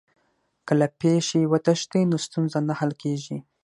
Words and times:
که 0.65 0.73
له 0.79 0.87
پېښي 0.99 1.41
وتښتې 1.51 2.01
نو 2.11 2.17
ستونزه 2.25 2.59
نه 2.67 2.73
حل 2.79 2.91
کېږي. 3.03 3.37